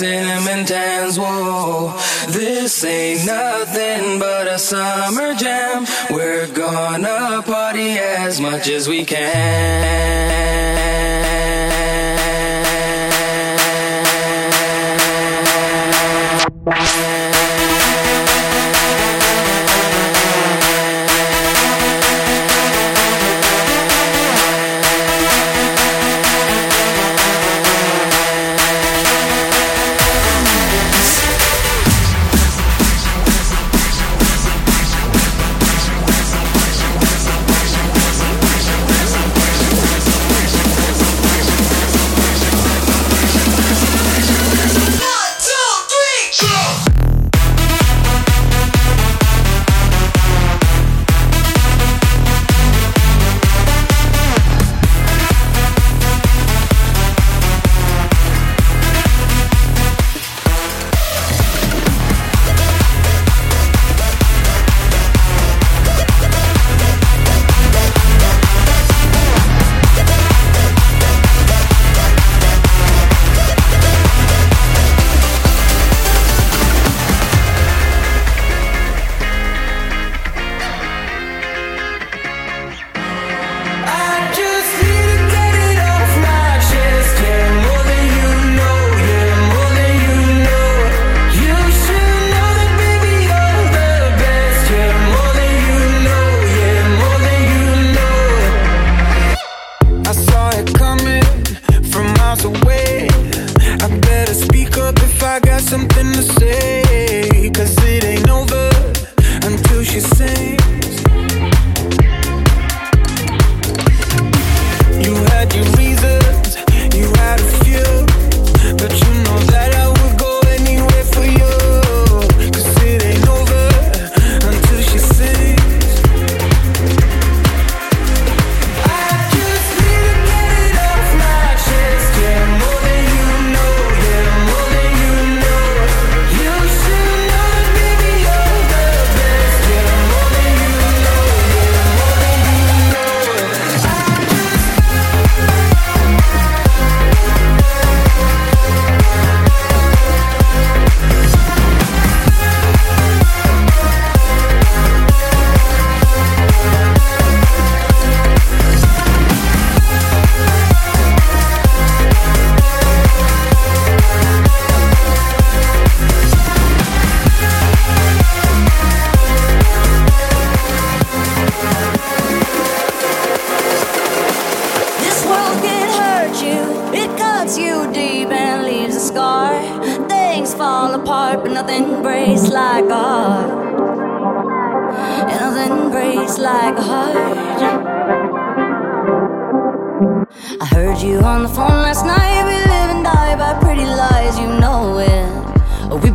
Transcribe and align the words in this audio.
dancing 0.00 0.33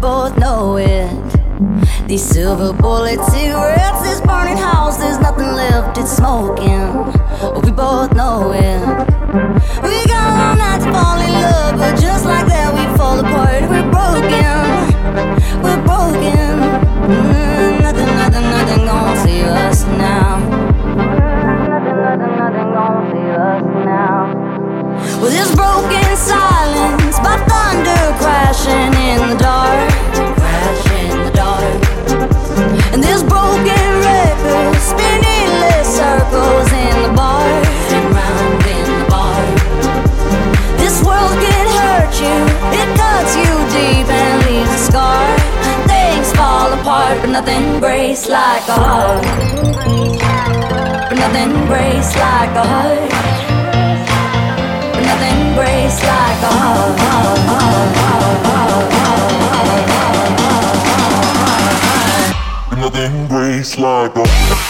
both 0.10 0.36
know 0.40 0.78
it. 0.78 1.08
These 2.08 2.24
silver 2.24 2.74
bullet 2.74 3.24
cigarettes, 3.26 4.02
this 4.02 4.20
burning 4.22 4.58
house, 4.58 4.98
there's 4.98 5.20
nothing 5.20 5.52
left, 5.62 6.00
it's 6.00 6.14
smoking. 6.18 6.88
We 7.64 7.70
both 7.72 8.12
know 8.20 8.52
it. 8.52 8.82
We 9.86 9.96
got 10.14 10.30
all 10.42 10.56
night 10.64 10.82
to 10.84 10.90
fall 10.96 11.20
in 11.28 11.34
love, 11.46 11.74
but 11.78 11.94
just 12.02 12.26
like 12.26 12.48
that, 12.48 12.70
we 12.78 12.84
fall 12.98 13.20
apart. 13.20 13.62
We're 13.72 13.90
broken, 13.98 14.58
we're 15.64 15.84
broken. 15.90 16.54
Mm, 17.14 17.82
nothing, 17.86 18.12
nothing, 18.22 18.46
nothing 18.56 18.86
gonna 18.90 19.24
save 19.24 19.46
us 19.46 19.86
now. 20.08 20.40
Nothing, 21.70 21.98
nothing, 22.08 22.34
nothing 22.42 22.70
gonna 22.78 23.12
save 23.12 23.38
us 23.52 23.64
now. 23.86 24.50
Well, 25.22 25.30
this 25.30 25.54
broken 25.54 26.18
silence 26.18 26.59
apart, 47.10 47.22
but 47.22 47.30
nothing 47.32 47.80
breaks 47.80 48.30
like 48.30 48.68
a 48.68 48.74
heart. 48.74 49.24
But 51.10 51.18
nothing 51.18 51.66
breaks 51.68 52.16
like 52.16 52.56
a 52.56 52.64
heart. 52.68 53.10
But 54.94 55.04
nothing 55.04 55.56
breaks 55.56 56.04
like 56.04 56.44
a 56.44 56.54
heart. 56.62 57.00
Nothing 62.78 63.28
breaks 63.28 63.78
like 63.78 64.16
a 64.16 64.69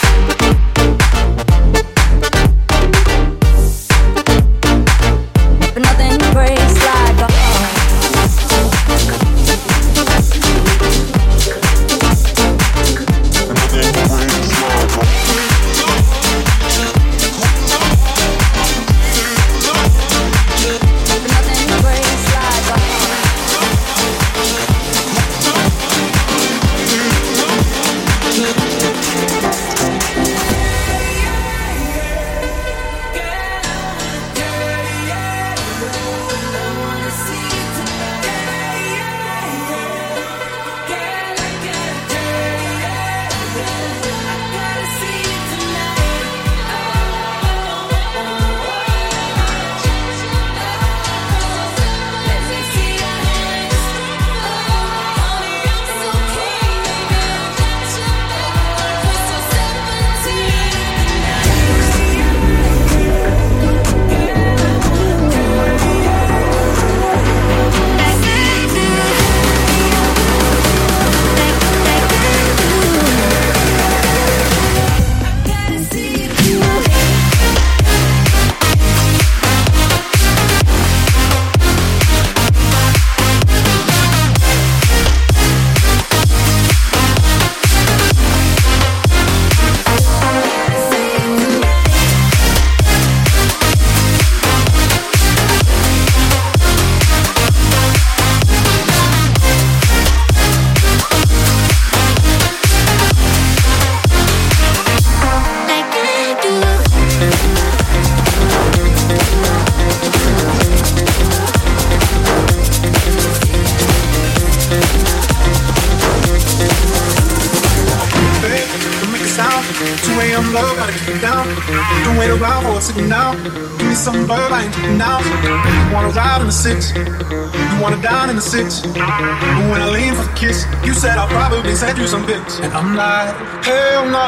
some 123.99 124.27
love, 124.27 124.51
I 124.51 124.63
ain't 124.63 124.97
down. 124.97 125.21
You 125.43 125.93
wanna 125.93 126.09
ride 126.15 126.39
in 126.39 126.47
the 126.47 126.53
six, 126.53 126.95
you 126.95 127.81
wanna 127.81 128.01
dine 128.01 128.29
in 128.29 128.37
the 128.37 128.41
six. 128.41 128.81
But 128.81 129.65
when 129.69 129.81
I 129.81 129.89
lean 129.91 130.15
for 130.15 130.23
the 130.23 130.33
kiss, 130.35 130.65
you 130.85 130.93
said 130.93 131.17
I'll 131.17 131.27
probably 131.27 131.75
send 131.75 131.97
you 131.97 132.07
some 132.07 132.25
pics. 132.25 132.59
And 132.59 132.71
I'm 132.71 132.95
like, 132.95 133.35
hell 133.65 134.05
no, 134.05 134.27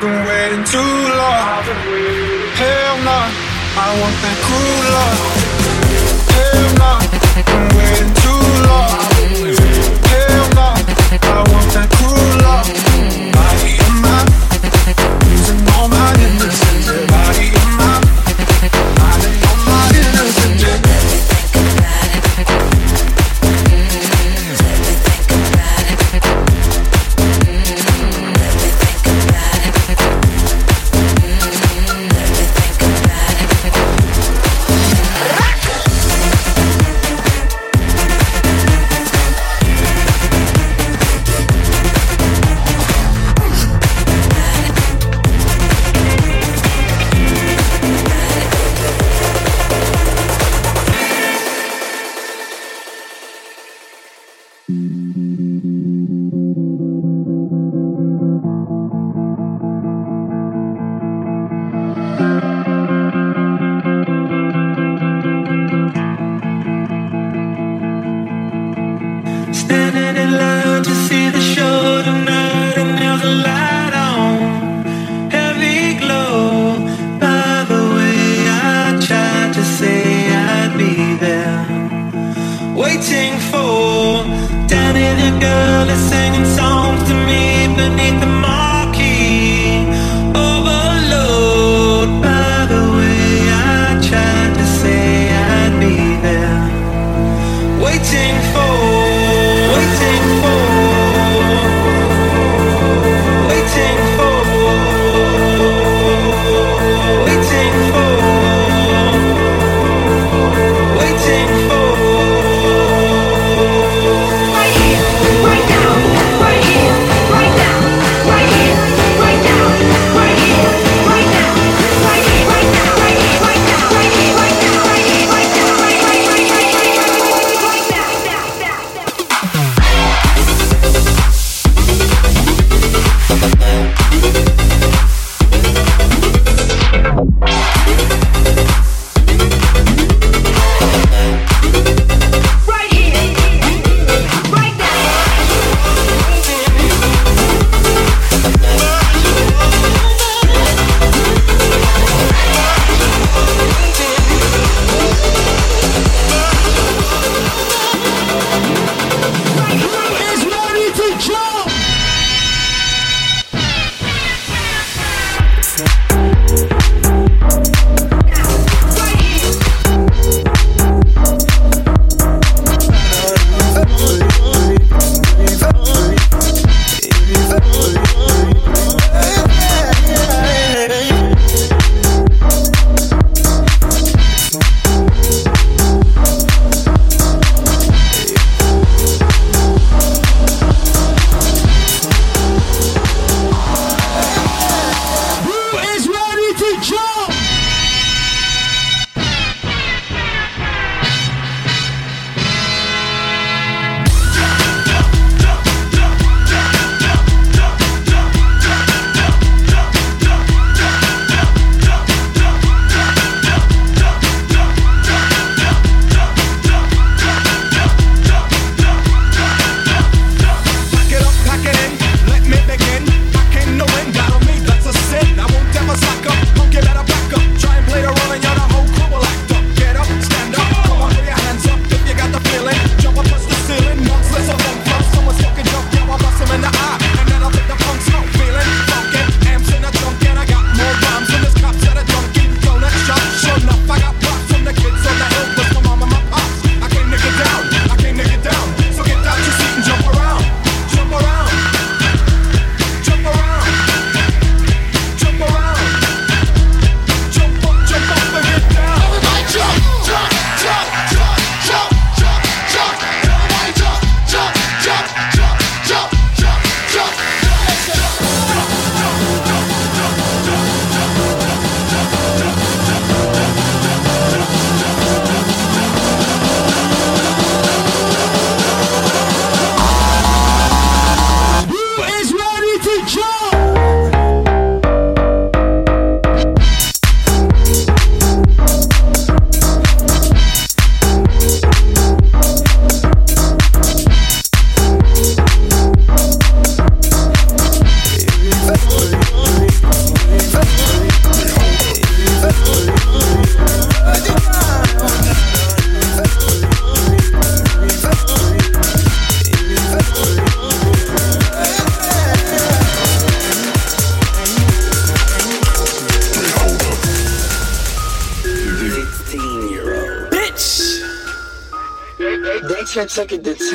been 0.00 0.26
waiting 0.28 0.64
too 0.64 0.94
long. 1.20 1.64
Hell 2.60 2.96
no, 3.08 3.20
I 3.80 3.86
want 4.00 4.16
that 4.22 4.36
cool 4.44 4.80
love. 4.92 5.55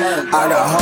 I 0.00 0.48
got 0.48 0.70
hoes 0.70 0.81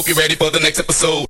Hope 0.00 0.08
you're 0.08 0.16
ready 0.16 0.34
for 0.34 0.48
the 0.48 0.60
next 0.60 0.78
episode. 0.78 1.29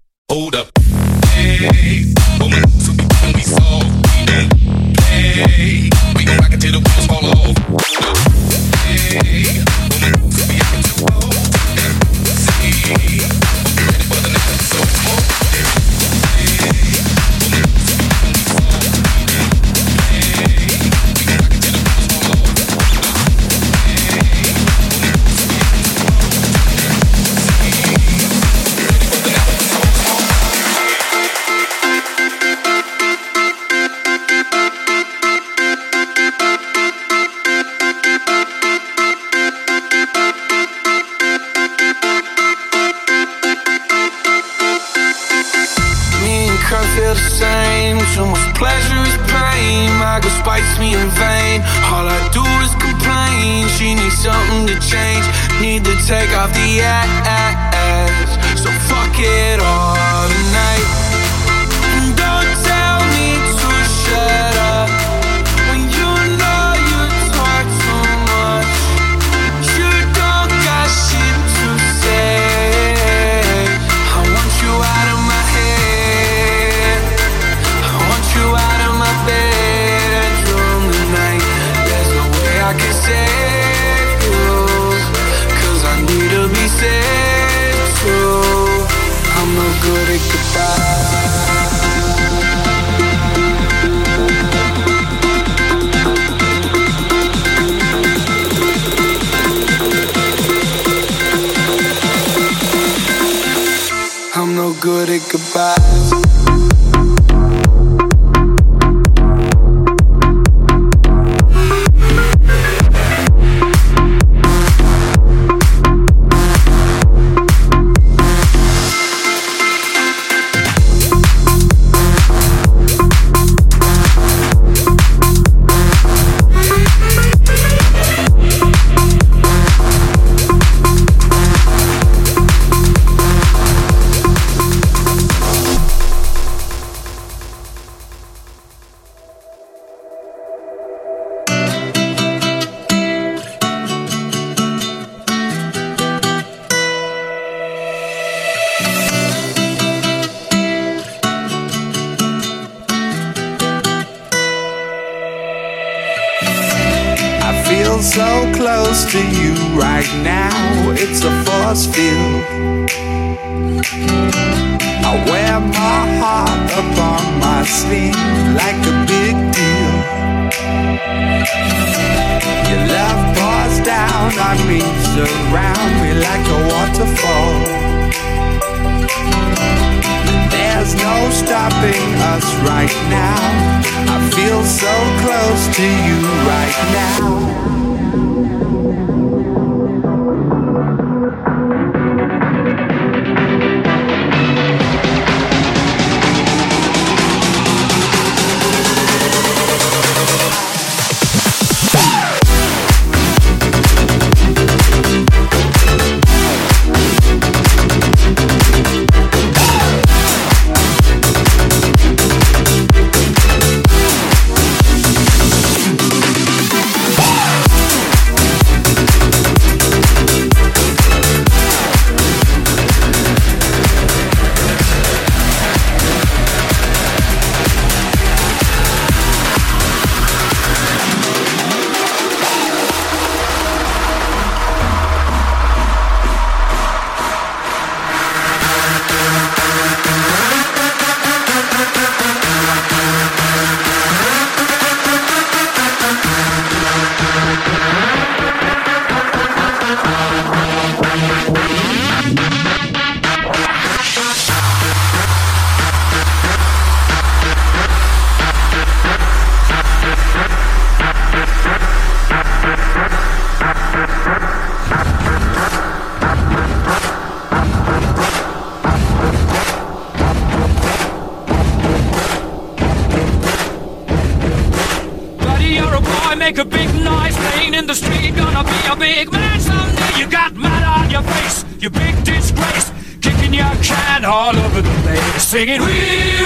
big 279.14 279.32
man 279.32 279.58
someday. 279.61 280.12
You 280.20 280.26
got 280.30 280.54
mud 280.54 280.82
on 280.96 281.11
your 281.11 281.22
face, 281.22 281.64
you 281.82 281.90
big 281.90 282.14
disgrace, 282.24 282.92
kicking 283.20 283.52
your 283.52 283.74
can 283.82 284.24
all 284.24 284.54
over 284.64 284.80
the 284.82 284.94
place, 285.02 285.42
singing, 285.42 285.80
We 285.80 286.00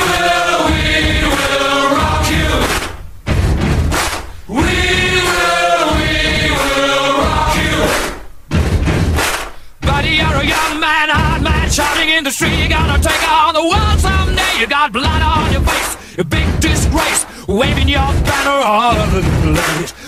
will, 0.07 0.59
we 0.73 0.85
will 1.35 1.83
rock 1.99 2.25
you. 2.39 2.51
We 4.59 4.77
will, 5.29 5.87
we 6.01 6.13
will 6.63 7.09
rock 7.25 7.53
you. 7.63 7.77
Buddy, 9.89 10.15
you're 10.21 10.39
a 10.45 10.47
young 10.57 10.75
man, 10.87 11.07
hard 11.19 11.43
man, 11.43 11.67
shouting 11.71 12.09
in 12.17 12.25
the 12.25 12.31
street. 12.31 12.57
You're 12.61 12.75
gonna 12.79 13.01
take 13.11 13.25
on 13.29 13.53
the 13.61 13.67
world 13.73 13.99
someday. 14.09 14.53
You 14.61 14.67
got 14.67 14.93
blood 14.93 15.23
on 15.23 15.53
your 15.53 15.65
face, 15.71 16.17
you 16.17 16.25
big 16.25 16.49
disgrace, 16.61 17.27
waving 17.47 17.89
your 17.89 18.11
banner 18.29 18.59
all 18.73 18.97
over 19.05 19.21
the 19.21 19.33
place. 19.53 20.04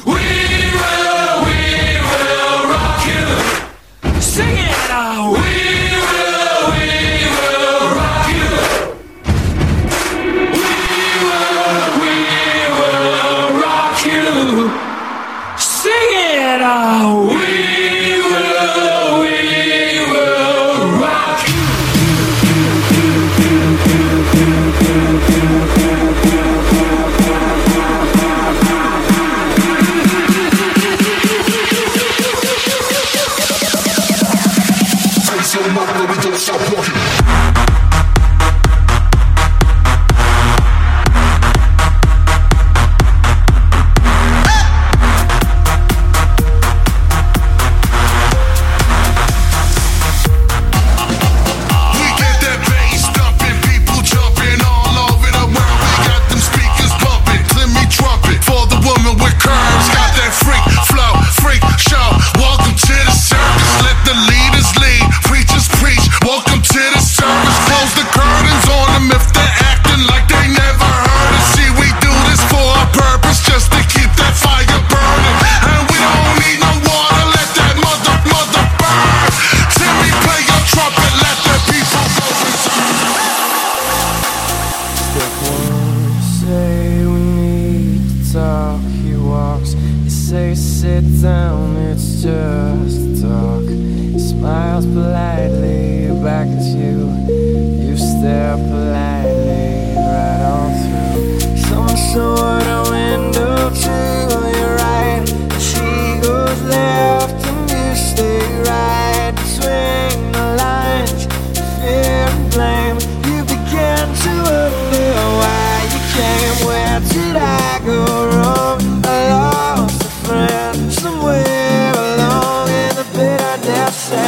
The 123.56 123.68
bitterness, 123.68 124.25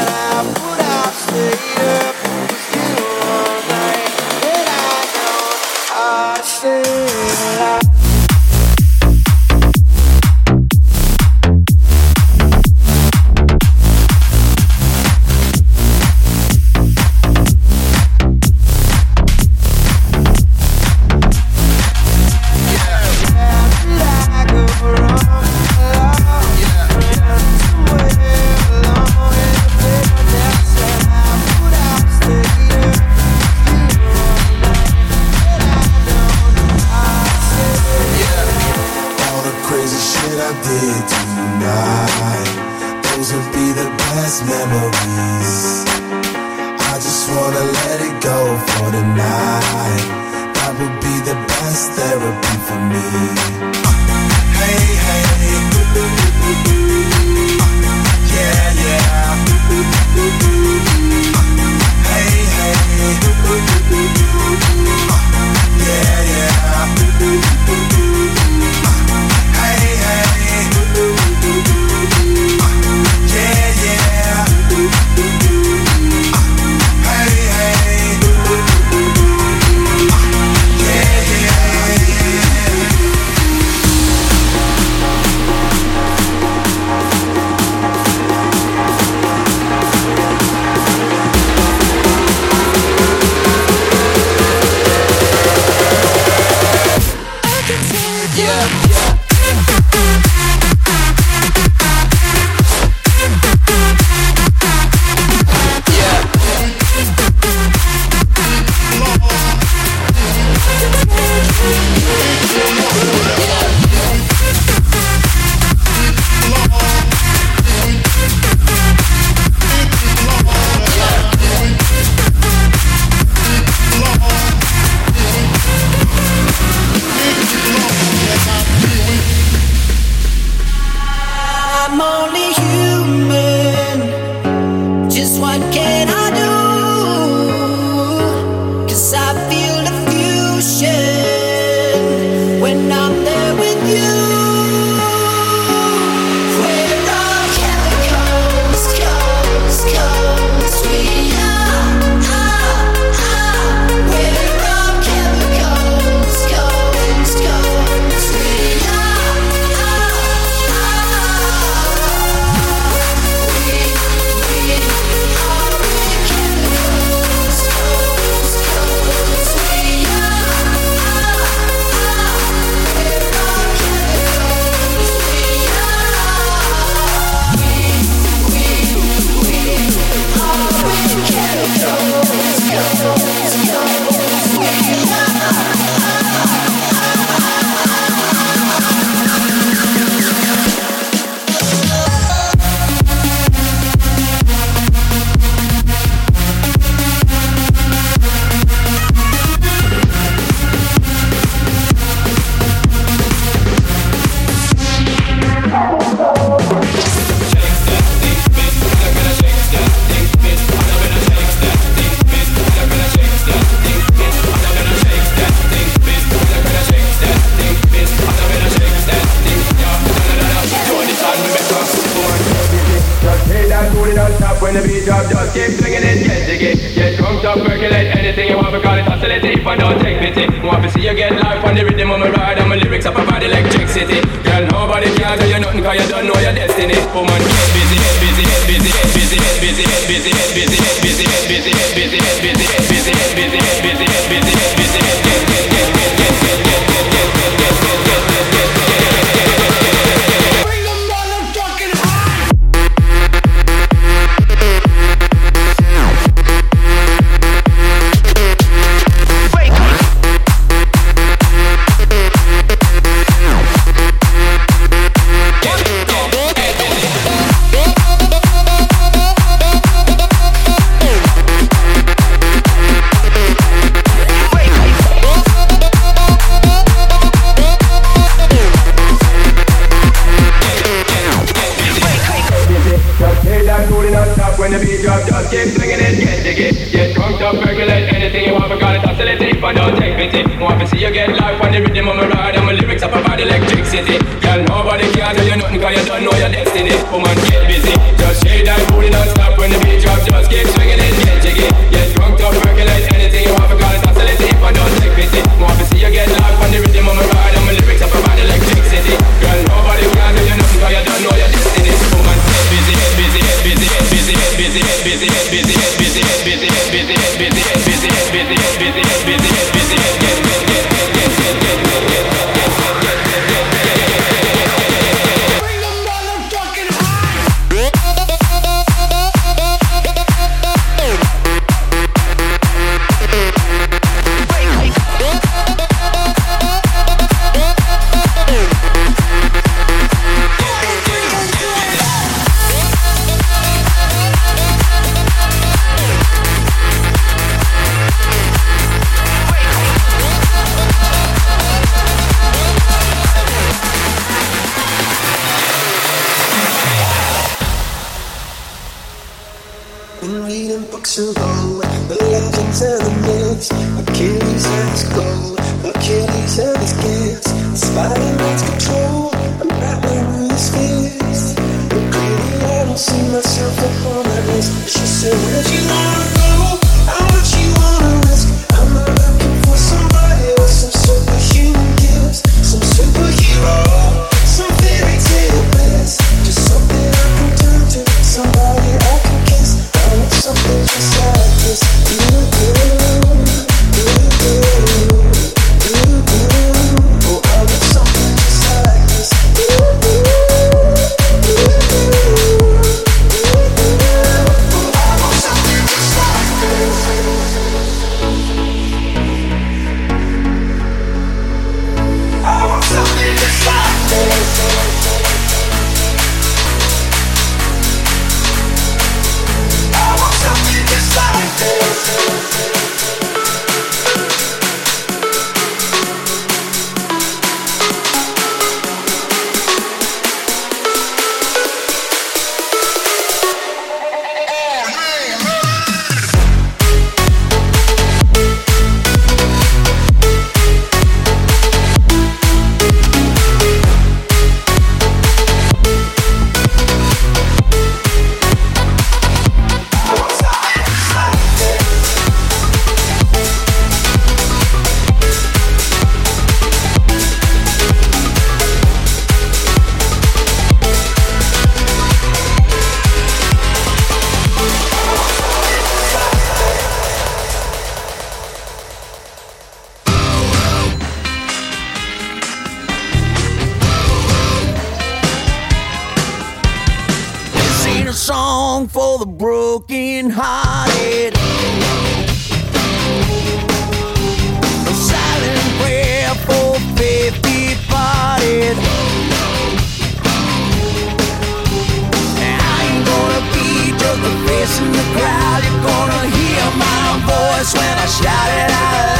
the 494.98 495.04
crowd, 495.14 495.62
you're 495.64 495.82
gonna 495.82 496.24
hear 496.34 496.64
my 496.74 497.06
voice 497.30 497.72
when 497.74 497.98
I 497.98 498.06
shout 498.06 498.50
it 498.62 498.70
out. 498.72 499.17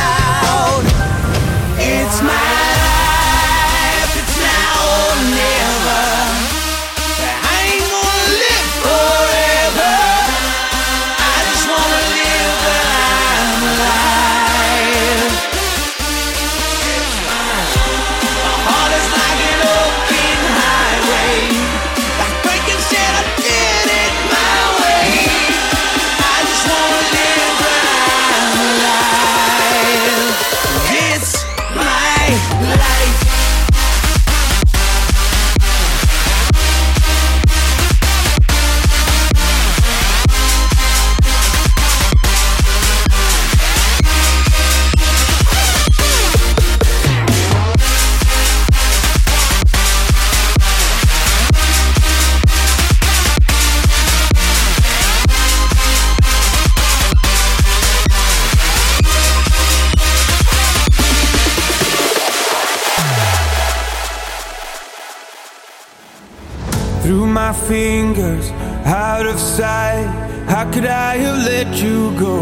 could 70.73 70.87
I 70.87 71.17
have 71.17 71.39
let 71.45 71.83
you 71.83 72.17
go? 72.19 72.39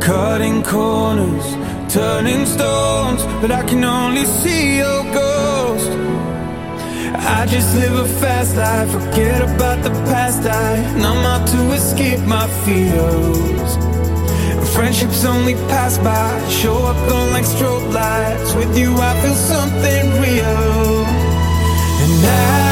Cutting 0.00 0.62
corners, 0.62 1.46
turning 1.92 2.46
stones, 2.46 3.22
but 3.40 3.50
I 3.50 3.62
can 3.64 3.84
only 3.84 4.24
see 4.24 4.78
your 4.78 5.02
ghost. 5.12 5.90
I 7.38 7.46
just 7.46 7.74
live 7.76 7.96
a 8.06 8.08
fast 8.20 8.56
life, 8.56 8.90
forget 8.90 9.42
about 9.42 9.82
the 9.82 9.90
past. 10.10 10.42
I 10.46 10.80
numb 10.98 11.24
out 11.32 11.46
to 11.48 11.72
escape 11.72 12.20
my 12.20 12.46
fears. 12.64 13.70
Friendships 14.74 15.24
only 15.24 15.54
pass 15.72 15.98
by, 15.98 16.48
show 16.48 16.76
up 16.90 16.96
gone 17.08 17.30
like 17.32 17.44
strobe 17.44 17.92
lights. 17.92 18.54
With 18.54 18.76
you, 18.78 18.94
I 18.96 19.12
feel 19.20 19.34
something 19.34 20.04
real. 20.22 21.04
And 22.02 22.26
I 22.26 22.69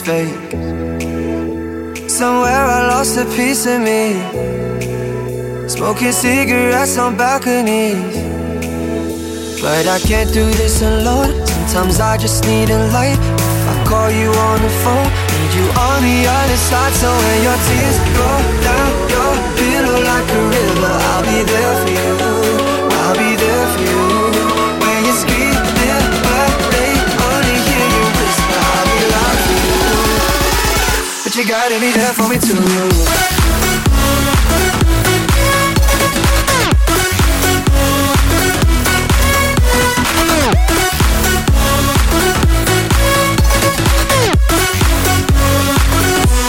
fake. 0.00 0.52
Somewhere 2.08 2.64
I 2.76 2.88
lost 2.88 3.16
a 3.18 3.24
piece 3.36 3.66
of 3.66 3.80
me. 3.80 4.14
Smoking 5.68 6.12
cigarettes 6.12 6.98
on 6.98 7.16
balconies. 7.16 8.16
But 9.60 9.86
I 9.86 9.98
can't 10.00 10.32
do 10.32 10.44
this 10.60 10.82
alone. 10.82 11.46
Sometimes 11.68 12.00
I 12.00 12.16
just 12.16 12.44
need 12.44 12.70
a 12.70 12.80
light. 12.92 13.18
I 13.70 13.74
call 13.86 14.10
you 14.10 14.30
on 14.48 14.58
the 14.62 14.72
phone, 14.82 15.08
need 15.34 15.52
you 15.58 15.66
on 15.88 15.98
the 16.02 16.18
other 16.38 16.60
side. 16.68 16.92
So 16.94 17.08
when 17.10 17.38
your 17.46 17.58
tears 17.66 17.98
roll 18.18 18.42
down 18.68 18.90
your 19.14 19.32
pillow 19.58 19.98
like 20.10 20.28
a 20.38 20.42
river, 20.56 20.94
I'll 21.10 21.22
be 21.30 21.38
there 21.52 21.74
for 21.80 21.90
you. 21.98 22.12
I'll 23.02 23.16
be 23.16 23.30
there 23.36 23.66
for 23.72 23.82
you. 23.90 24.21
But 31.32 31.38
you 31.38 31.48
gotta 31.48 31.80
be 31.80 31.90
there 31.92 32.12
for 32.12 32.28
me 32.28 32.38
too. 32.38 32.52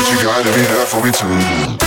You 0.09 0.21
gotta 0.21 0.51
be 0.51 0.65
there 0.65 0.85
for 0.85 1.01
me 1.01 1.11
too. 1.13 1.82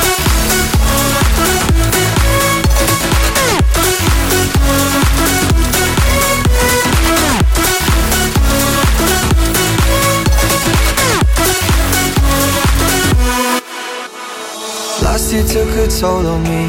Year 15.37 15.45
took 15.45 15.69
a 15.85 15.87
toll 16.01 16.27
on 16.27 16.43
me. 16.45 16.65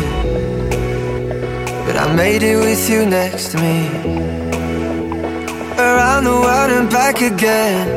But 1.85 1.95
I 1.95 2.13
made 2.13 2.43
it 2.43 2.57
with 2.57 2.89
you 2.89 3.05
next 3.05 3.51
to 3.51 3.57
me. 3.65 3.87
Around 5.79 6.25
the 6.25 6.37
world 6.45 6.71
and 6.77 6.89
back 6.89 7.21
again. 7.21 7.87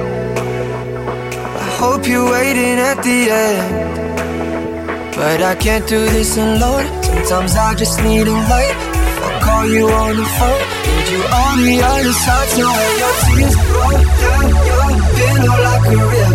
I 1.65 1.69
hope 1.81 2.07
you're 2.07 2.31
waiting 2.31 2.79
at 2.79 3.03
the 3.03 3.21
end. 3.49 5.17
But 5.17 5.43
I 5.43 5.57
can't 5.57 5.89
do 5.89 5.99
this 6.15 6.37
alone. 6.37 6.87
Sometimes 7.03 7.57
I 7.57 7.75
just 7.75 8.01
need 8.05 8.29
a 8.29 8.39
light. 8.53 8.77
I'll 9.25 9.41
call 9.43 9.67
you 9.67 9.89
on 9.89 10.17
the 10.19 10.27
phone. 10.39 10.65
Need 10.87 11.09
you 11.15 11.23
on 11.47 11.57
the 11.67 11.77
other 11.83 12.13
side. 12.13 12.49
So 12.55 12.63
when 12.79 12.95
your 13.03 13.15
tears 13.27 13.57
roll 13.75 13.99
down 14.23 14.45
your 14.71 14.87
pillow 15.19 15.57
like 15.67 15.87
a 15.89 16.01
river, 16.15 16.30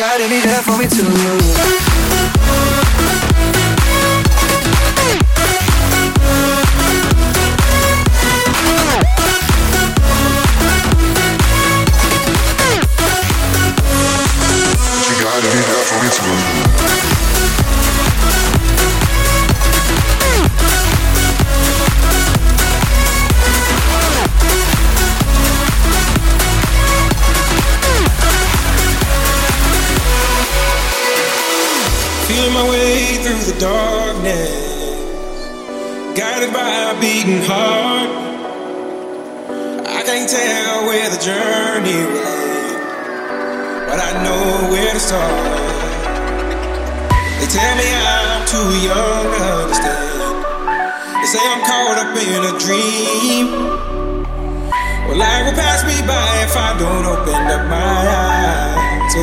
gotta 0.00 0.26
be 0.30 0.40
for 0.62 0.78
me 0.78 0.86
too. 0.88 1.79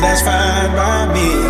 That's 0.00 0.22
fine 0.22 0.74
by 0.76 1.12
me. 1.12 1.47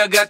I 0.00 0.06
got 0.08 0.29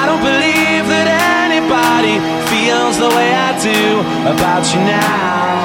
I 0.00 0.06
don't 0.08 0.24
believe 0.24 0.84
that 0.88 1.08
anybody 1.44 2.16
feels 2.48 2.96
the 2.96 3.10
way 3.12 3.36
I 3.36 3.52
do 3.60 4.00
about 4.32 4.64
you 4.72 4.80
now. 4.80 5.60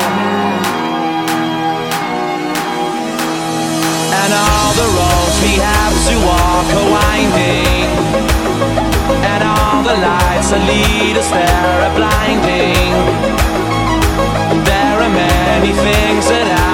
And 4.19 4.31
all 4.35 4.71
the 4.75 4.87
roads 4.91 5.35
we 5.39 5.55
have 5.55 5.95
to 6.11 6.15
walk 6.27 6.67
are 6.75 6.87
winding. 6.99 7.87
And 9.23 9.39
all 9.39 9.79
the 9.87 9.97
lights 10.03 10.51
that 10.51 10.63
lead 10.67 11.15
us 11.15 11.29
there 11.31 11.77
are 11.87 11.95
blinding. 11.95 12.91
There 14.67 14.97
are 14.99 15.13
many 15.15 15.71
things 15.71 16.27
that 16.27 16.47
I 16.51 16.65